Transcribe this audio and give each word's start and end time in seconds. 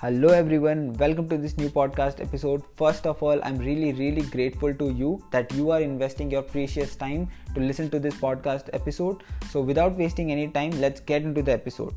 Hello 0.00 0.28
everyone, 0.28 0.92
welcome 0.94 1.28
to 1.28 1.36
this 1.38 1.56
new 1.56 1.68
podcast 1.68 2.20
episode. 2.20 2.62
First 2.76 3.06
of 3.06 3.22
all, 3.22 3.40
I'm 3.42 3.58
really, 3.58 3.92
really 3.92 4.22
grateful 4.22 4.74
to 4.74 4.90
you 4.90 5.24
that 5.30 5.52
you 5.54 5.70
are 5.70 5.80
investing 5.80 6.30
your 6.30 6.42
precious 6.42 6.96
time 6.96 7.28
to 7.54 7.60
listen 7.60 7.88
to 7.90 7.98
this 7.98 8.14
podcast 8.14 8.68
episode. 8.72 9.22
So, 9.50 9.60
without 9.60 9.96
wasting 9.96 10.32
any 10.32 10.48
time, 10.48 10.70
let's 10.80 11.00
get 11.00 11.22
into 11.22 11.42
the 11.42 11.52
episode. 11.52 11.94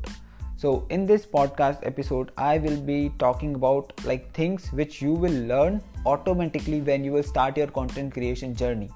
So, 0.56 0.86
in 0.90 1.06
this 1.06 1.26
podcast 1.26 1.86
episode, 1.86 2.32
I 2.36 2.58
will 2.58 2.80
be 2.80 3.12
talking 3.18 3.54
about 3.54 3.92
like 4.04 4.32
things 4.32 4.72
which 4.72 5.02
you 5.02 5.12
will 5.12 5.38
learn 5.46 5.82
automatically 6.06 6.80
when 6.80 7.04
you 7.04 7.12
will 7.12 7.22
start 7.22 7.56
your 7.56 7.68
content 7.68 8.14
creation 8.14 8.54
journey. 8.54 8.88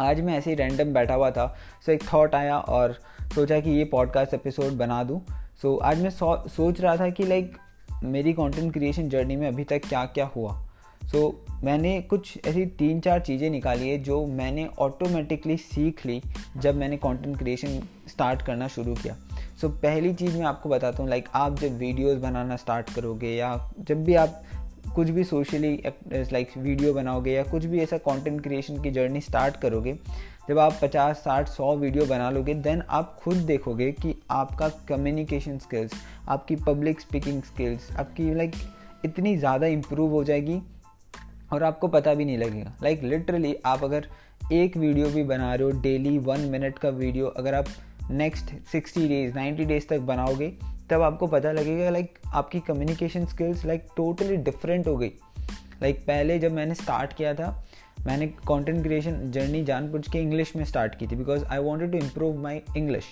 आज 0.00 0.20
मैं 0.20 0.36
ऐसे 0.38 0.50
ही 0.50 0.56
random 0.56 0.92
बैठा 0.94 1.14
हुआ 1.14 1.30
था 1.30 1.46
सो 1.86 1.92
एक 1.92 2.02
thought 2.12 2.34
आया 2.34 2.58
और 2.58 2.92
सोचा 3.34 3.60
कि 3.60 3.70
ये 3.70 3.84
पॉडकास्ट 3.84 4.34
एपिसोड 4.34 4.72
बना 4.72 5.02
दूँ 5.04 5.20
सो 5.62 5.76
आज 5.76 6.02
मैं 6.02 6.10
सोच 6.10 6.80
रहा 6.80 6.96
था 6.96 7.10
कि 7.10 7.24
लाइक 7.24 7.56
मेरी 8.03 8.33
कंटेंट 8.33 8.73
क्रिएशन 8.73 9.09
जर्नी 9.09 9.35
में 9.35 9.47
अभी 9.47 9.63
तक 9.63 9.81
क्या 9.89 10.05
क्या 10.05 10.25
हुआ? 10.25 10.61
सो 11.03 11.45
so, 11.49 11.63
मैंने 11.63 12.01
कुछ 12.01 12.39
ऐसी 12.47 12.65
तीन 12.65 12.99
चार 12.99 13.19
चीज़ें 13.19 13.49
निकाली 13.49 13.89
है 13.89 13.97
जो 13.97 14.25
मैंने 14.25 14.69
ऑटोमेटिकली 14.79 15.57
सीख 15.57 16.05
ली 16.05 16.21
जब 16.57 16.75
मैंने 16.75 16.97
कंटेंट 16.97 17.37
क्रिएशन 17.37 17.79
स्टार्ट 18.07 18.41
करना 18.41 18.67
शुरू 18.67 18.93
किया। 18.93 19.15
सो 19.61 19.67
so, 19.67 19.73
पहली 19.73 20.13
चीज़ 20.13 20.37
मैं 20.37 20.45
आपको 20.45 20.69
बताता 20.69 21.03
हूँ 21.03 21.09
लाइक 21.09 21.29
आप 21.33 21.59
जब 21.59 21.77
वीडियोस 21.77 22.17
बनाना 22.17 22.55
स्टार्ट 22.55 22.93
करोगे 22.93 23.29
या 23.29 23.73
जब 23.79 24.03
भी 24.03 24.15
आप 24.15 24.43
कुछ 24.95 25.09
भी 25.09 25.23
सोशली 25.23 25.83
लाइक 26.13 26.49
वीडियो 26.57 26.93
बनाओगे 26.93 27.31
या 27.31 27.43
कुछ 27.43 27.65
भी 27.65 27.79
ऐसा 27.79 27.97
कंटेंट 27.97 28.43
क्रिएशन 28.43 28.81
की 28.81 28.91
जर्नी 28.91 29.21
स्टार्ट 29.21 29.57
करोगे 29.57 29.99
जब 30.49 30.59
आप 30.59 30.79
50 30.79 31.21
60 31.23 31.47
100 31.49 31.75
वीडियो 31.77 32.05
बना 32.05 32.29
लोगे 32.29 32.53
देन 32.53 32.81
आप 32.89 33.15
खुद 33.19 33.37
देखोगे 33.37 33.91
कि 33.91 34.13
आपका 34.31 34.67
कम्युनिकेशन 34.69 35.57
स्किल्स 35.57 35.91
आपकी 36.27 36.55
पब्लिक 36.55 36.99
स्पीकिंग 37.01 37.41
स्किल्स 37.43 37.89
आपकी 37.95 38.33
लाइक 38.33 38.55
इतनी 39.05 39.37
ज़्यादा 39.37 39.67
इम्प्रूव 39.67 40.11
हो 40.11 40.23
जाएगी 40.23 40.59
और 41.53 41.63
आपको 41.63 41.87
पता 41.87 42.13
भी 42.13 42.25
नहीं 42.25 42.37
लगेगा। 42.37 42.73
लाइक 42.83 42.99
like, 42.99 43.11
लिटरली 43.11 43.55
आप 43.65 43.83
अगर 43.83 44.07
एक 44.51 44.77
वीडियो 44.77 45.09
भी 45.09 45.23
बना 45.23 45.53
रहे 45.55 45.71
हो 45.71 45.81
डेली 45.81 46.17
वन 46.17 46.39
मिनट 46.39 46.79
का 46.79 46.89
वीडियो 46.89 47.27
अगर 47.27 47.53
आप 47.53 47.65
next 48.11 48.53
sixty 48.71 49.07
days 49.07 49.35
ninety 49.35 49.65
days 49.65 49.87
तक 49.87 49.99
बनाओगे 49.99 50.53
तब 50.89 51.01
आपको 51.01 51.27
पता 51.27 51.51
लगेगा 51.51 51.89
लाइक 51.89 52.19
आपकी 52.33 52.59
communication 52.59 53.25
skills 53.25 53.65
like 53.65 53.87
totally 53.97 54.37
different 54.37 54.87
हो 54.87 54.97
गई। 54.97 55.11
लाइक 55.81 55.95
like, 55.95 56.07
पहले 56.07 56.39
जब 56.39 56.51
मैंने 56.51 56.75
स्टार्ट 56.75 57.13
किया 57.13 57.33
था 57.33 57.63
मैंने 58.07 58.27
कंटेंट 58.47 58.83
क्रिएशन 58.83 59.19
जर्नी 59.31 59.63
जानबूझ 59.63 60.07
के 60.07 60.19
इंग्लिश 60.19 60.55
में 60.55 60.63
स्टार्ट 60.65 60.95
की 60.95 61.07
थी 61.07 61.15
because 61.15 61.45
I 61.45 61.59
wanted 61.59 61.91
to 61.91 61.97
improve 61.97 62.37
my 62.37 62.61
English 62.77 63.05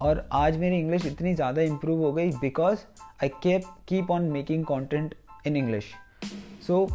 और 0.00 0.26
आज 0.32 0.56
मेरी 0.56 0.78
इंग्लिश 0.78 1.06
इतनी 1.06 1.34
ज़्यादा 1.34 1.62
इम्प्रूव 1.62 2.02
हो 2.02 2.12
गई 2.12 2.30
because 2.30 2.78
I 3.22 3.28
kept 3.42 3.62
keep 3.88 4.10
on 4.10 4.30
making 4.30 4.64
content 4.64 5.14
in 5.46 5.56
English 5.56 5.84
so 6.66 6.86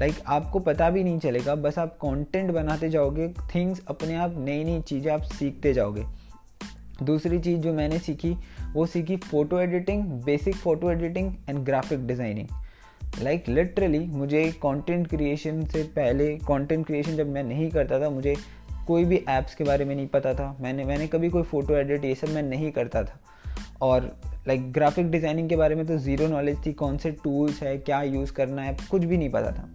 like 0.00 0.14
आपको 0.26 0.58
पता 0.58 0.88
भी 0.90 1.04
नहीं 1.04 1.18
चलेगा, 1.18 1.54
बस 1.54 1.78
आप 1.78 1.96
कंटेंट 1.96 2.50
बनाते 2.50 2.88
जाओगे 2.90 3.28
थिंग्स 3.54 3.82
अपने 3.88 4.14
आप 4.14 4.34
नई 4.38 4.64
नई 4.64 4.80
चीज़ें 4.80 5.12
आप 5.12 5.22
सीखते 5.22 5.72
जाओगे। 5.72 6.04
दूसरी 7.02 7.38
चीज़ 7.38 7.60
जो 7.60 7.72
मैंने 7.72 7.98
सीखी, 7.98 8.36
वो 8.72 8.86
सीखी 8.86 9.16
photo 9.16 9.60
editing 9.60 10.04
basic 10.24 10.56
photo 10.56 10.90
editing 10.90 11.32
and 11.48 11.58
graphic 11.58 12.06
designing 12.06 12.48
like 13.18 13.40
like, 13.40 13.54
literally 13.54 13.98
मुझे 13.98 14.44
कंटेंट 14.62 15.06
क्रिएशन 15.08 15.64
से 15.64 15.82
पहले 15.96 16.28
कंटेंट 16.38 16.86
क्रिएशन 16.86 17.16
जब 17.16 17.28
मैं 17.28 17.42
नहीं 17.44 17.70
करता 17.70 18.00
था 18.00 18.10
मुझे 18.10 18.34
कोई 18.86 19.04
भी 19.04 19.16
ऐप्स 19.28 19.54
के 19.54 19.64
बारे 19.64 19.84
में 19.84 19.94
नहीं 19.94 20.06
पता 20.06 20.34
था। 20.34 20.56
मैंने 20.60 20.84
मैंने 20.84 21.06
कभी 21.06 21.28
कोई 21.28 21.42
फ़ोटो 21.42 21.74
एडिट 21.74 22.04
ये 22.04 22.14
सब 22.14 22.28
मैं 22.28 22.42
नहीं 22.42 22.70
करता 22.72 23.02
था। 23.04 23.20
और 23.82 24.04
लाइक 24.48 24.72
ग्राफिक 24.72 25.10
डिज़ाइनिंग 25.10 25.48
के 25.48 25.56
बारे 25.56 25.74
में 25.74 25.86
तो 25.86 25.96
ज़ीरो 25.98 26.26
नॉलेज 26.26 26.56
थी 26.66 26.72
कौन 26.72 26.98
से 26.98 27.10
टूल्स 27.24 27.62
है 27.62 27.76
क्या 27.78 28.02
यूज़ 28.02 28.32
करना 28.32 28.62
है 28.62 28.76
कुछ 28.90 29.04
भी 29.04 29.16
नहीं 29.16 29.30
पता 29.30 29.52
था। 29.52 29.68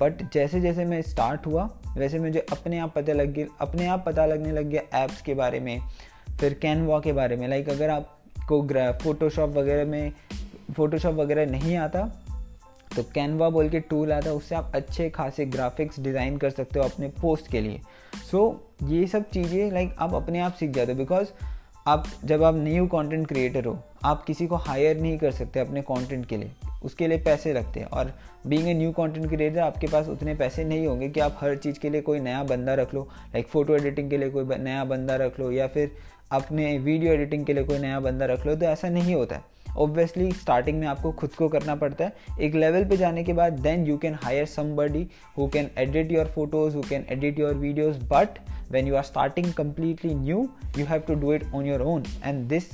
बट 0.00 0.22
जैसे 0.34 0.60
जैसे 0.60 0.84
मैं 0.84 1.00
स्टार्ट 1.02 1.46
हुआ 1.46 1.68
वैसे 1.96 2.18
मुझे 2.18 2.46
अपने 2.52 2.78
आप 2.78 2.92
पता 2.94 3.12
लग 3.12 3.32
गया 3.32 3.46
अपने 3.60 3.86
आप 3.86 4.04
पता 4.06 4.26
लगने 4.26 4.52
लग 4.52 4.68
गया 4.70 4.82
ऐप्स 5.02 5.22
के 5.22 5.34
बारे 5.34 5.60
में 5.60 5.80
फिर 6.40 6.54
कैनवा 6.54 6.98
के 7.00 7.12
बारे 7.12 7.36
में। 7.36 7.48
लाइक 7.48 7.68
अगर 7.68 7.90
आपको 7.90 8.60
ग्रा 8.62 8.90
फोटोशॉप 8.92 9.50
वगैरह 9.50 9.84
में 9.84 10.12
फ़ोटोशॉप 10.76 11.14
वगैरह 11.14 11.50
नहीं 11.50 11.76
आता 11.76 12.10
तो 12.96 13.02
कैनवा 13.14 13.48
बोल 13.50 13.68
के 13.68 13.80
टूल 13.80 14.12
आता 14.12 14.30
है 14.30 14.36
उससे 14.36 14.54
आप 14.54 14.72
अच्छे 14.74 15.08
खासे 15.10 15.46
ग्राफिक्स 15.46 16.00
डिज़ाइन 16.00 16.36
कर 16.36 16.50
सकते 16.50 16.78
हो 16.78 16.84
अपने 16.84 17.08
पोस्ट 17.20 17.50
के 17.50 17.60
लिए। 17.60 17.80
सो 18.30 18.38
so, 18.38 18.90
ये 18.90 19.06
सब 19.06 19.28
चीज़ें 19.30 19.70
लाइक 19.72 19.94
आप 19.98 20.14
अपने 20.14 20.40
आप 20.40 20.54
सीख 20.54 20.70
जाते 20.70 20.92
हो 20.92 20.98
बिकॉज़ 20.98 21.28
आप 21.86 22.06
जब 22.24 22.42
आप 22.42 22.54
न्यू 22.54 22.86
कंटेंट 22.86 23.26
क्रिएटर 23.28 23.64
हो 23.64 23.78
आप 24.04 24.24
किसी 24.24 24.46
को 24.46 24.56
हायर 24.56 25.00
नहीं 25.00 25.18
कर 25.18 25.30
सकते 25.32 25.60
अपने 25.60 25.82
कंटेंट 25.82 26.26
के 26.26 26.36
लिए। 26.36 26.50
उसके 26.84 27.06
लिए 27.08 27.18
पैसे 27.18 27.52
लगते 27.52 27.80
हैं 27.80 27.86
और 27.88 28.12
being 28.46 28.68
a 28.68 28.74
new 28.74 28.90
content 28.92 29.28
creator 29.28 29.58
आपके 29.58 29.86
पास 29.86 30.08
उतने 30.08 30.34
पैसे 30.34 30.64
नहीं 30.64 30.86
होंगे 30.86 31.08
कि 31.08 31.20
आप 31.20 31.38
हर 31.40 31.56
चीज़ 31.56 31.78
के 31.78 31.90
लिए 31.90 32.00
कोई 32.00 32.20
नया 32.20 32.42
बंदा 32.44 32.74
रख 32.74 32.94
लो। 32.94 33.00
लाइक 33.34 33.48
फ़ोटो 33.48 33.76
एडिटिंग 33.76 34.10
के 34.10 34.18
लिए 34.18 34.30
कोई 34.30 34.56
नया 34.58 34.84
बंदा 34.84 35.16
रख 35.16 35.40
लो 35.40 35.50
या 35.52 35.66
फिर 35.66 35.90
अपने 36.32 36.76
वीडियो 36.78 37.12
एडिटिंग 37.12 37.44
के 37.46 37.52
लिए 37.52 37.64
कोई 37.64 37.78
नया 37.78 38.00
बंदा 38.00 38.26
रख 38.26 38.46
लो 38.46 38.54
तो 38.54 38.66
ऐसा 38.66 38.88
नहीं 38.88 39.14
होता 39.14 39.36
है। 39.36 39.44
ऑब्वियसली 39.76 40.30
स्टार्टिंग 40.32 40.78
में 40.80 40.86
आपको 40.86 41.12
खुद 41.12 41.34
को 41.34 41.48
करना 41.48 41.74
पड़ता 41.74 42.04
है। 42.04 42.36
एक 42.40 42.54
लेवल 42.54 42.84
पे 42.84 42.96
जाने 42.96 43.24
के 43.24 43.32
बाद 43.32 43.58
then 43.60 43.86
you 43.86 43.96
can 43.98 44.14
hire 44.24 44.46
some 44.46 44.62
somebody 44.62 45.06
who 45.38 45.46
can 45.48 45.70
edit 45.78 46.12
your 46.12 46.26
photos 46.26 46.76
who 46.76 46.82
can 46.82 47.04
edit 47.10 47.38
your 47.40 47.54
videos 47.54 47.98
but 48.08 48.38
when 48.72 48.86
you 48.86 48.94
are 48.94 49.02
starting 49.02 49.52
completely 49.52 50.14
new 50.14 50.48
you 50.78 50.84
have 50.86 51.00
to 51.00 51.14
do 51.14 51.32
it 51.32 51.44
on 51.54 51.66
your 51.66 51.82
own 51.82 52.04
and 52.24 52.44
this 52.48 52.70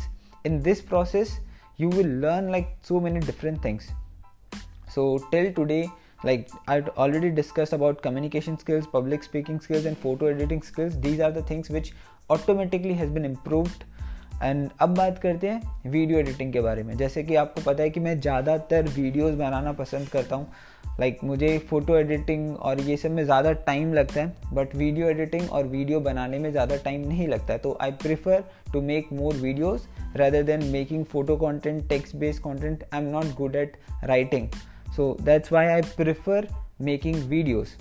in 0.47 0.61
this 0.63 0.81
process 0.81 1.39
you 1.81 1.91
will 1.91 2.09
learn 2.21 2.51
like 2.51 2.77
so 2.89 3.01
many 3.01 3.21
different 3.21 3.65
things 3.65 3.89
so 4.95 5.17
till 5.31 5.51
today 5.53 5.85
like 6.27 6.47
I 6.69 6.81
already 6.99 7.31
discuss 7.31 7.75
about 7.75 8.01
communication 8.01 8.57
skills 8.57 8.87
public 8.93 9.25
speaking 9.25 9.61
skills 9.61 9.87
and 9.87 9.97
photo 9.97 10.29
editing 10.29 10.63
skills 10.63 10.95
these 11.07 11.21
are 11.21 11.33
the 11.33 11.49
things 11.51 11.71
which 11.71 11.93
automatically 12.31 12.95
has 12.95 13.11
been 13.11 13.25
improved 13.25 13.85
and 14.43 14.69
अब 14.81 14.95
बात 14.97 15.19
करते 15.19 15.49
हैं 15.49 15.91
video 15.91 16.19
editing 16.19 16.53
के 16.53 16.61
बारे 16.61 16.83
में। 16.83 16.97
जैसे 16.97 17.23
कि 17.23 17.35
आपको 17.37 17.61
पता 17.63 17.83
है 17.83 17.91
कि 17.91 18.01
मैं 18.01 18.21
ज़्यादातर 18.21 18.89
वीडियोस 18.91 19.35
बनाना 19.35 19.73
पसंद 19.73 20.09
करता 20.09 20.37
हूँ। 20.37 20.47
लाइक 21.01 21.15
like, 21.15 21.25
मुझे 21.27 21.59
फ़ोटो 21.71 21.97
एडिटिंग 21.97 22.57
और 22.57 22.81
ये 22.81 22.97
सब 22.97 23.11
में 23.11 23.25
ज़्यादा 23.25 23.53
टाइम 23.53 23.93
लगता 23.95 24.21
है 24.21 24.53
बट 24.55 24.75
वीडियो 24.77 25.09
एडिटिंग 25.09 25.51
और 25.51 25.67
वीडियो 25.67 26.01
बनाने 26.01 26.39
में 26.39 26.51
ज़्यादा 26.51 26.77
टाइम 26.85 27.07
नहीं 27.09 27.27
लगता। 27.29 27.53
है 27.53 27.59
तो 27.59 27.77
I 27.83 27.91
prefer 28.03 28.45
to 28.73 28.81
make 28.83 29.09
more 29.13 29.35
videos 29.37 29.87
rather 30.17 30.43
than 30.43 30.65
making 30.73 31.05
photo 31.05 31.37
content 31.37 31.89
text 31.89 32.17
based 32.17 32.43
content 32.43 32.85
I 32.93 33.01
am 33.01 33.09
not 33.11 33.35
good 33.37 33.57
at 33.57 33.77
writing 34.05 34.49
so 34.97 35.17
that's 35.21 35.53
why 35.53 35.67
I 35.67 35.83
prefer 35.97 36.49
making 36.83 37.17
videos 37.29 37.77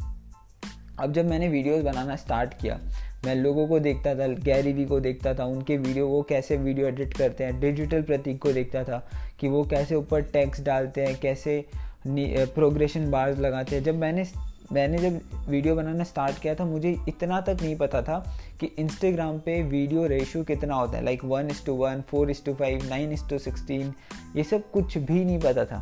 अब 1.00 1.14
जब 1.14 1.26
मैंने 1.26 1.48
वीडियोज़ 1.50 1.84
बनाना 1.84 2.16
स्टार्ट 2.16 2.54
किया 2.62 2.80
मैं 3.26 3.36
लोगों 3.36 3.68
को 3.68 3.80
देखता 3.80 4.14
था, 4.16 4.28
गैरी 4.28 4.74
वी 4.74 4.86
को 4.86 5.00
देखता 5.00 5.34
था, 5.34 5.46
उनके 5.46 5.78
वीडियो, 5.78 6.08
वो 6.08 6.22
कैसे 6.22 6.58
वीडियो 6.58 6.88
एडिट 6.88 7.14
करते 7.14 7.44
हैं, 7.44 7.60
डिजिटल 7.60 8.02
प्रतीक 8.02 8.42
को 8.42 8.52
देखता 8.54 8.84
था 8.84 9.06
कि 9.40 9.48
वो 9.48 9.64
कैसे 9.64 9.96
ऊपर 9.96 10.22
टैक्स 10.34 10.62
डालते 10.62 11.06
हैं, 11.06 11.20
कैसे 11.20 11.64
प्रोग्रेशन 12.08 13.10
बार्स 13.12 13.40
लगाते 13.40 13.76
हैं। 13.76 13.84
जब 13.84 13.96
मैंने 13.96 14.26
मैंने 14.72 14.98
जब 14.98 15.20
वीडियो 15.50 15.76
बनाना 15.76 16.04
स्टार्ट 16.04 16.40
किया 16.40 16.54
था, 16.56 16.66
मुझे 16.66 16.96
इतना 17.08 17.40
तक 17.42 17.58
नहीं 17.62 17.76
पता 17.76 18.02
था 18.02 18.18
कि 18.60 18.66
इंस्टाग्राम 18.80 19.40
पे 19.40 19.62
वीडियो 19.64 20.06
रेशियो 20.08 20.44
कितना 20.44 20.76
होता 20.76 20.98
है 20.98 21.04
like 21.06 21.26
one 21.26 21.50
is 21.52 21.66
to 21.66 21.74
one 21.76 22.02
four 22.02 22.32
is 22.32 22.44
to 22.46 22.54
five 22.54 22.88
nine 22.90 23.12
is 23.12 23.28
to 23.30 23.38
sixteen 23.40 23.94
ये 24.36 24.44
सब 24.44 24.70
कुछ 24.72 24.98
भी 24.98 25.24
नहीं 25.26 25.40
पता 25.40 25.66
था। 25.66 25.80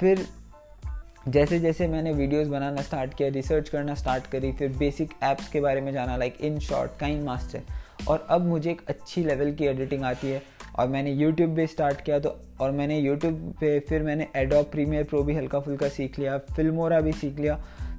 फिर 0.00 0.26
जैसे 1.28 1.58
जैसे 1.60 1.86
मैंने 1.88 2.12
वीडियोस 2.12 2.48
बनाना 2.48 2.82
स्टार्ट 2.82 3.14
किया 3.14 3.28
रिसर्च 3.28 3.68
करना 3.68 3.94
स्टार्ट 3.94 4.26
करी 4.26 4.52
फिर 4.52 4.68
बेसिक 4.68 5.10
ऐप्स 5.22 5.48
के 5.48 5.60
बारे 5.60 5.80
में 5.80 5.92
जाना 5.92 6.16
like 6.16 6.36
in 6.40 6.58
short 6.58 6.90
Kine 7.00 7.22
master 7.22 7.62
और 8.08 8.26
अब 8.30 8.46
मुझे 8.46 8.70
एक 8.70 8.80
अच्छी 8.88 9.24
लेवल 9.24 9.52
की 9.52 9.64
एडिटिंग 9.64 10.04
आती 10.04 10.30
है 10.30 10.42
और 10.78 10.88
मैंने 10.88 11.12
यूट्यूब 11.12 11.56
पे 11.56 11.66
स्टार्ट 11.66 12.00
किया 12.00 12.18
तो 12.18 12.34
और 12.60 12.70
मैंने 12.70 12.98
यूट्यूब 12.98 13.34
पे 13.60 13.78
फिर 13.80 14.02
मैंने 14.02 14.28
एडोप 14.36 14.70
प्रीमियर 14.72 15.04
प्रो 15.04 15.22
भी 15.22 15.34
हल्का 15.36 15.60
फुल्का 15.60 15.88
सीख 15.88 16.18
लिया 16.18 16.38
फिल्मोरा 16.56 17.00
भी 17.00 17.12
सीख 17.12 17.38
लिया। 17.38 17.56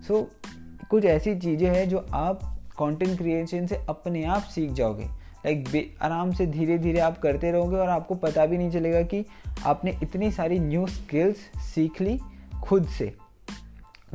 सो 0.07 0.19
so, 0.19 0.87
कुछ 0.89 1.05
ऐसी 1.05 1.35
चीज़ें 1.35 1.67
हैं 1.69 1.87
जो 1.89 2.05
आप 2.13 2.43
कंटेंट 2.79 3.17
क्रिएशन 3.17 3.67
से 3.67 3.75
अपने 3.89 4.23
आप 4.23 4.41
सीख 4.55 4.71
जाओगे। 4.71 5.05
लाइक 5.45 5.97
आराम 6.01 6.31
से 6.31 6.45
धीरे 6.47 6.77
धीरे 6.77 6.99
आप 6.99 7.17
करते 7.17 7.51
रहोगे 7.51 7.75
और 7.75 7.89
आपको 7.89 8.15
पता 8.15 8.45
भी 8.45 8.57
नहीं 8.57 8.71
चलेगा 8.71 9.01
कि 9.03 9.25
आपने 9.65 9.97
इतनी 10.03 10.31
सारी 10.31 10.59
न्यू 10.59 10.87
स्किल्स 10.87 11.37
सीख 11.65 12.01
ली 12.01 12.19
खुद 12.63 12.87
से। 12.89 13.13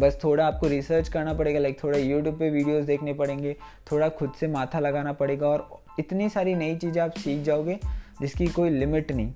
बस 0.01 0.19
थोड़ा 0.25 0.47
आपको 0.47 0.69
रिसर्च 0.69 1.09
करना 1.09 1.33
पड़ेगा 1.35 1.61
लाइक 1.61 1.83
थोड़ा 1.83 1.99
यूट्यूब 1.99 2.39
पे 2.39 2.49
वीडियोस 2.51 2.85
देखने 2.85 3.13
पड़ेंगे, 3.15 3.57
थोड़ा 3.93 4.09
खुद 4.11 4.33
से 4.41 4.47
माथा 4.49 4.79
लगाना 4.79 5.13
पड़ेगा 5.13 5.49
और 5.49 5.83
इतनी 5.99 6.29
सारी 6.29 6.55
नई 6.55 6.77
चीज़ें 6.77 7.01
आप 7.03 7.13
सीख 7.15 7.43
जाओगे 7.45 7.79
जिसकी 8.21 8.47
कोई 8.47 8.71
लिमिट 8.71 9.13
नहीं। 9.13 9.33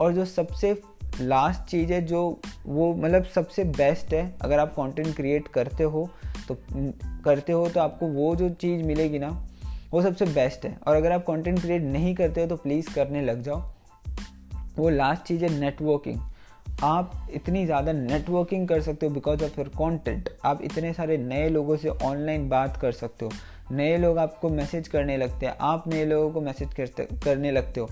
और 0.00 0.12
जो 0.12 0.24
सबसे 0.24 0.72
लास्ट 1.20 1.70
चीज़ 1.70 1.92
है 1.92 2.00
जो 2.06 2.40
वो 2.66 2.94
मतलब 2.94 3.24
सबसे 3.24 3.64
बेस्ट 3.66 4.14
है, 4.14 4.34
अगर 4.42 4.58
आप 4.58 4.72
कंटेंट 4.72 5.14
क्रिएट 5.16 5.48
करते 5.48 5.84
हो 5.84 6.08
तो 6.48 6.56
करते 7.24 7.52
हो 7.52 7.68
तो 7.68 7.80
आपको 7.80 8.06
वो 8.08 8.34
जो 8.36 8.48
चीज़ 8.50 8.82
मिलेगी 8.82 9.18
ना, 9.18 9.28
वो 9.92 10.02
सबसे 10.02 10.24
बेस्ट 10.24 10.64
है। 10.64 10.76
और 10.86 10.96
अगर 10.96 11.12
आप 11.12 11.24
कंटेंट 11.26 11.60
क्रिएट 11.60 11.82
नहीं 11.82 12.14
करते 12.14 12.40
हो 12.40 12.46
तो 12.46 12.56
प्लीज़ 12.56 12.94
करने 12.94 13.22
लग 13.22 13.42
जाओ। 13.42 13.62
वो 14.76 14.88
लास्ट 14.88 15.22
चीज़ 15.22 15.44
है 15.44 15.58
नेटवर्किंग 15.60 16.20
आप 16.84 17.28
इतनी 17.34 17.64
ज़्यादा 17.66 17.92
नेटवर्किंग 17.92 18.66
कर 18.68 18.80
सकते 18.80 19.06
हो 19.06 19.12
बिकॉज़ 19.14 19.42
ऑफ़ 19.44 19.58
योर 19.58 19.68
कॉन्टेंट 19.68 20.28
आप 20.44 20.62
इतने 20.64 20.92
सारे 20.92 21.16
नए 21.18 21.48
लोगों 21.48 21.76
से 21.76 21.88
ऑनलाइन 21.88 22.48
बात 22.48 22.76
कर 22.76 22.92
सकते 22.92 23.24
हो। 23.24 23.30
नए 23.72 23.96
लोग 23.98 24.18
आपको 24.18 24.48
मैसेज 24.48 24.88
करने 24.88 25.16
लगते 25.16 25.46
हैं। 25.46 25.54
आप 25.60 25.88
नए 25.88 26.04
लोगों 26.04 26.30
को 26.30 26.40
मैसेज 26.40 26.74
करने 27.24 27.50
लगते 27.50 27.80
हो। 27.80 27.88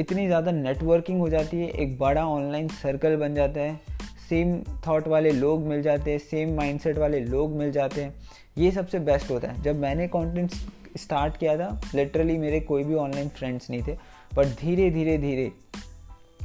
इतनी 0.00 0.26
ज़्यादा 0.26 0.50
नेटवर्किंग 0.52 1.20
हो 1.20 1.28
जाती 1.28 1.60
है। 1.60 1.68
एक 1.68 1.98
बड़ा 1.98 2.26
ऑनलाइन 2.26 2.68
सर्कल 2.74 3.16
बन 3.16 3.34
जाता 3.34 3.60
है। 3.60 3.80
सेम 4.28 4.56
थॉट 4.86 5.08
वाले 5.08 5.30
लोग 5.30 5.66
मिल 5.66 5.82
जाते 5.82 6.10
हैं। 6.10 6.18
सेम 6.20 6.56
माइंडसेट 6.56 6.98
वाले 6.98 7.20
लोग 7.20 7.56
मिल 7.56 7.70
जाते 7.72 8.02
हैं। 8.02 8.14
ये 8.58 8.70
सबसे 8.70 8.98
बेस्ट 9.00 9.30
होता 9.30 9.48
है। 9.48 9.62
जब 9.62 9.80
मैंने 9.80 10.08
कंटेंट 10.08 10.52
स्टार्ट 10.98 11.36
किया 11.36 11.56
था 11.56 11.80
लिटरली 11.94 12.38
मेरे 12.38 12.60
कोई 12.62 12.84
भी 12.84 12.94
ऑनलाइन 12.94 13.28
फ्रेंड्स 13.28 13.70
नहीं 13.70 13.82
थे। 13.82 13.96
बट 14.34 14.46
धीरे 14.60 14.90
धीरे 14.90 15.16
धीरे 15.18 15.50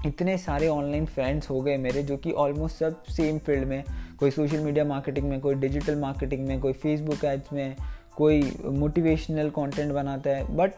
इतने 0.06 0.38
सारे 0.38 0.68
ऑनलाइन 0.68 1.06
फ्रेंड्स 1.06 1.50
हो 1.50 1.62
गए 1.62 1.78
मेरे 1.78 2.04
जो 2.04 2.18
कि 2.18 2.32
ऑलमोस्ट 2.32 2.76
सब 2.76 3.04
सेम 3.04 3.38
फ़ील्ड 3.38 3.68
में 3.68 3.84
कोई 4.20 4.32
सोशल 4.32 4.60
मीडिया 4.60 4.86
मार्केटिंग 4.86 5.30
में 5.30 5.40
कोई 5.42 5.56
डिजिटल 5.56 5.96
मार्केटिंग 5.96 6.48
में 6.48 6.60
कोई 6.60 6.74
फेसबुक 6.74 7.26
एड्स 7.26 7.54
में 7.54 7.76
कोई 8.18 8.58
मोटिवेशनल 8.66 9.50
कंटेंट 9.50 9.92
बनाता 9.92 10.30
है 10.30 10.56
बट 10.58 10.72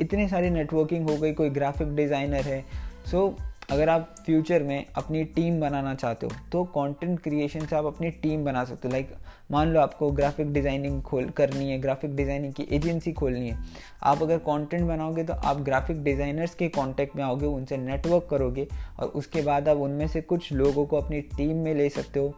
इतने 0.00 0.28
सारे 0.28 0.50
नेटवर्किंग 0.50 1.10
हो 1.10 1.16
गई 1.16 1.32
कोई 1.32 1.50
ग्राफिक 1.50 1.96
डिज़ाइनर 1.96 2.40
है। 2.40 2.64
सो 3.10 3.36
so, 3.38 3.55
अगर 3.68 3.88
आप 3.88 4.14
फ्यूचर 4.26 4.62
में 4.62 4.84
अपनी 4.96 5.22
टीम 5.26 5.60
बनाना 5.60 5.94
चाहते 5.94 6.26
हो 6.26 6.32
तो 6.52 6.62
कंटेंट 6.66 7.18
क्रिएशन 7.20 7.66
से 7.66 7.76
आप 7.76 7.84
अपनी 7.84 8.10
टीम 8.12 8.44
बना 8.44 8.64
सकते 8.64 8.88
हो। 8.88 8.92
लाइक 8.92 9.10
मान 9.50 9.68
लो 9.68 9.80
आपको 9.80 10.10
ग्राफिक 10.10 10.52
डिज़ाइनिंग 10.52 11.00
खोल, 11.02 11.28
करनी 11.30 11.70
है 11.70 11.78
ग्राफिक 11.78 12.14
डिज़ाइनिंग 12.16 12.52
की 12.52 12.66
एजेंसी 12.70 13.12
खोलनी 13.12 13.48
है। 13.48 13.58
आप 14.02 14.22
अगर 14.22 14.38
कंटेंट 14.40 14.84
बनाओगे 14.84 15.24
तो 15.24 15.32
आप 15.34 15.60
ग्राफिक 15.60 16.02
डिज़ाइनर्स 16.04 16.54
के 16.54 16.68
कांटेक्ट 16.70 17.16
में 17.16 17.22
आओगे, 17.24 17.46
उनसे 17.46 17.76
नेटवर्क 17.76 18.26
करोगे, 18.30 18.66
और 18.98 19.08
उसके 19.08 19.42
बाद 19.42 19.68
आप 19.68 19.76
उनमें 19.78 20.06
से 20.08 20.20
कुछ 20.22 20.52
लोगों 20.52 20.86
को 20.86 20.96
अपनी 20.96 21.20
टीम 21.20 21.56
में 21.56 21.74
ले 21.74 21.88
सकते 21.90 22.20
हो, 22.20 22.34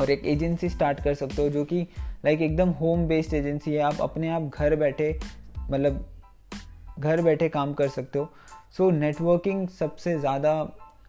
और 0.00 0.10
एक 0.10 0.26
एजेंसी 0.26 0.68
स्टार्ट 0.68 1.00
कर 1.00 1.14
सकते 1.14 1.42
हो, 1.42 1.48
जो 1.48 1.64
कि 1.64 1.86
लाइक 2.24 2.42
एकदम 2.42 2.70
होम 2.72 3.06
बेस्ड 3.08 3.34
एजेंसी 3.34 3.72
है। 3.72 3.82
आप 3.82 4.00
अपने 4.00 4.28
आप 4.30 4.50
घर 4.50 4.76
बैठे 4.76 5.18
मतलब 5.60 6.06
घर 6.98 7.22
बैठे 7.22 7.48
काम 7.48 7.72
कर 7.74 7.88
सकते 7.88 8.18
हो। 8.18 8.32
सो 8.74 8.90
नेटवर्किंग 8.90 9.68
सबसे 9.68 10.18
ज़्यादा 10.18 10.52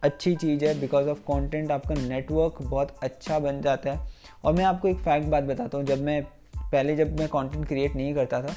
अच्छी 0.02 0.34
चीज़ 0.36 0.64
है 0.64 0.78
बिकॉज़ 0.80 1.08
ऑफ़ 1.08 1.18
कंटेंट 1.20 1.70
आपका 1.70 1.94
नेटवर्क 1.94 2.62
बहुत 2.62 2.94
अच्छा 3.02 3.38
बन 3.38 3.60
जाता 3.62 3.92
है। 3.92 4.08
और 4.44 4.52
मैं 4.52 4.64
आपको 4.64 4.88
एक 4.88 4.96
फैक्ट 4.96 5.26
बात 5.26 5.44
बताता 5.44 5.78
हूँ, 5.78 5.86
जब 5.86 6.02
मैं, 6.02 6.22
पहले 6.56 6.96
जब 6.96 7.18
मैं 7.18 7.28
कंटेंट 7.28 7.66
क्रिएट 7.68 7.96
नहीं 7.96 8.14
करता 8.14 8.42
था, 8.42 8.54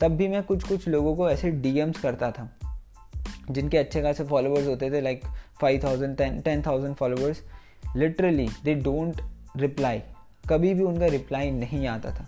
तब 0.00 0.16
भी 0.16 0.28
मैं 0.28 0.42
कुछ 0.42 0.68
कुछ 0.68 0.88
लोगों 0.88 1.14
को 1.16 1.30
ऐसे 1.30 1.50
डी 1.50 1.92
करता 1.92 2.30
था, 2.30 2.48
जिनके 3.50 3.78
अच्छे 3.78 4.02
खासे 4.02 4.24
फॉलोअर्स 4.24 4.66
होते 4.66 4.90
थे 4.90 5.00
like 5.00 5.24
five 5.60 5.80
thousand 5.84 6.16
ten 6.16 6.40
ten 6.40 6.62
thousand 6.62 6.94
followers 6.94 7.42
literally 7.96 8.48
they 8.64 8.74
don't 8.74 9.20
reply 9.56 10.02
कभी 10.48 10.74
भी 10.74 10.82
उनका 10.82 11.06
रिप्लाई 11.06 11.50
नहीं 11.50 11.86
आता 11.86 12.10
था। 12.10 12.26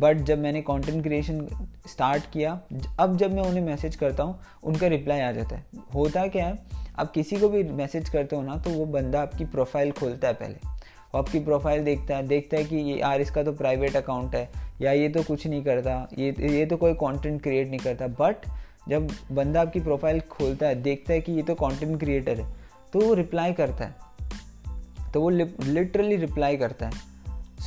बट 0.00 0.20
जब 0.20 0.38
मैंने 0.38 0.60
कंटेंट 0.62 1.02
क्रिएशन 1.02 1.46
स्टार्ट 1.86 2.30
किया, 2.32 2.60
अब 3.00 3.16
जब 3.16 3.34
मैं 3.34 3.42
उन्हें 3.42 3.62
मैसेज 3.64 3.96
करता 3.96 4.22
हूँ, 4.22 4.38
उनका 4.64 4.86
रिप्लाई 4.86 5.20
आ 5.20 5.30
जाता 5.32 5.56
है। 5.56 5.64
होता 5.94 6.26
क्या 6.26 6.46
है, 6.46 6.58
आप 6.98 7.12
किसी 7.12 7.36
को 7.36 7.48
भी 7.48 7.62
मैसेज 7.64 8.08
करते 8.08 8.36
हो 8.36 8.42
ना 8.42 8.56
तो 8.56 8.70
वो 8.70 8.86
बंदा 8.88 9.22
आपकी 9.22 9.44
प्रोफ़ाइल 9.46 9.92
खोलता 9.92 10.28
है 10.28 10.34
पहले। 10.34 10.54
वो 10.54 11.18
आपकी 11.18 11.40
प्रोफ़ाइल 11.40 11.84
देखता 11.84 12.16
है 12.16 12.26
देखता 12.28 12.56
है 12.56 12.64
कि 12.64 12.76
ये 12.78 12.98
यार 12.98 13.20
इसका 13.20 13.42
तो 13.42 13.52
प्राइवेट 13.52 13.96
अकाउंट 13.96 14.34
है, 14.34 14.48
या 14.82 14.92
ये 14.92 15.08
तो 15.08 15.22
कुछ 15.22 15.46
नहीं 15.46 15.62
करता, 15.64 16.08
ये 16.18 16.34
ये 16.50 16.66
तो 16.66 16.76
कोई 16.76 16.94
कंटेंट 16.96 17.42
क्रिएट 17.42 17.68
नहीं 17.68 17.80
करता। 17.80 18.06
बट 18.20 18.46
जब 18.88 19.08
बंदा 19.32 19.60
आपकी 19.60 19.80
प्रोफ़ाइल 19.80 20.20
खोलता 20.30 20.66
है, 20.66 20.82
देखता 20.82 21.12
है 21.12 21.20
कि 21.20 21.32
ये 21.32 21.42
तो 21.42 21.54
कंटेंट 21.56 21.98
क्रिएटर 22.00 22.40
है 22.40 22.46
तो 22.92 23.00
वो 23.00 23.14
रिप्लाई 23.14 23.52
करता 23.52 23.84
है। 23.84 24.10
तो 25.12 25.20
वो 25.20 25.28
लिटरली 25.30 26.16
रिप्लाई 26.16 26.56
करता 26.56 26.86
है। 26.86 26.92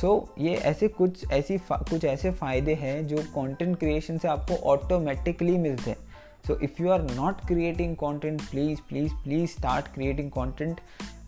सो 0.00 0.28
so, 0.28 0.42
ये 0.42 0.54
ऐसे 0.54 0.88
कुछ 0.88 1.30
ऐसी 1.32 1.58
कुछ 1.72 2.04
ऐसे 2.04 2.30
फ़ायदे 2.30 2.74
हैं 2.74 3.06
जो 3.06 3.16
कंटेंट 3.16 3.78
क्रिएशन 3.78 4.18
से 4.18 4.28
आपको 4.28 4.54
ऑटोमेटिकली 4.54 5.58
मिलते 5.58 5.90
हैं। 5.90 5.96
So 6.46 6.58
if 6.60 6.82
you 6.82 6.90
are 6.90 7.02
not 7.02 7.40
creating 7.46 7.96
content 7.96 8.42
please 8.50 8.80
please 8.88 9.12
please 9.14 9.50
start 9.50 9.86
creating 9.86 10.30
content 10.30 10.80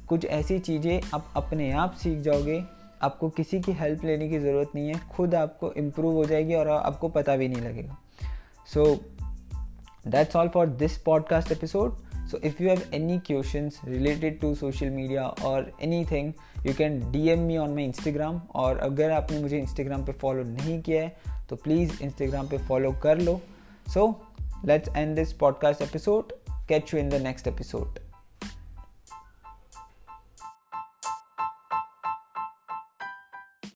कुछ 0.09 0.25
ऐसी 0.25 0.59
चीज़ें 0.59 1.01
आप 1.15 1.33
अपने 1.37 1.73
आप 1.73 1.95
सीख 1.95 2.19
जाओगे। 2.19 2.65
आपको 3.03 3.29
किसी 3.29 3.61
की 3.61 3.73
हेल्प 3.73 4.05
लेने 4.05 4.29
की 4.29 4.39
ज़रूरत 4.39 4.71
नहीं 4.75 4.89
है। 4.89 5.09
खुद 5.09 5.35
आपको 5.35 5.73
इम्प्रूव 5.73 6.15
हो 6.15 6.25
जाएगी 6.25 6.55
और 6.55 6.69
आपको 6.69 7.09
पता 7.09 7.37
भी 7.37 7.49
नहीं 7.49 7.63
लगेगा। 7.63 7.97
So 8.75 9.01
that's 10.09 10.37
all 10.37 10.49
for 10.49 10.67
this 10.67 10.99
podcast 10.99 11.53
episode 11.53 11.97
so 12.31 12.39
if 12.39 12.63
you 12.63 12.69
have 12.69 12.83
any 12.95 13.19
question 13.19 13.71
related 13.85 14.41
to 14.41 14.55
social 14.55 14.91
media 14.91 15.27
और 15.27 15.73
anything 16.05 16.33
you 16.67 16.75
can 16.75 17.13
D 17.13 17.29
M 17.29 17.39
me 17.39 17.57
on 17.57 17.75
my 17.75 17.85
Instagram 17.85 18.41
और 18.55 18.79
अगर 18.79 19.11
आपने 19.11 19.41
मुझे 19.41 19.59
इंस्टाग्राम 19.59 20.05
पर 20.05 20.13
फॉलो 20.13 20.43
नहीं 20.43 20.83
किया 20.83 21.03
है 21.03 21.17
तो 21.51 21.57
प्लीज़ 21.57 22.03
इंस्टाग्राम 22.03 22.47
पर 22.47 22.59
फॉलो 22.59 22.93
कर 22.93 23.19
लो। 23.19 23.41
So 23.89 24.27
let's 24.65 24.97
end 24.97 25.17
this 25.17 25.33
podcast 25.33 25.83
episode 25.83 26.33
catch 26.51 26.95
you 26.95 27.01
in 27.01 27.09
the 27.09 27.15
next 27.15 27.49
episode 27.49 28.08